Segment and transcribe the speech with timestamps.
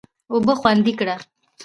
[0.33, 1.15] اوبه خوندي کړه.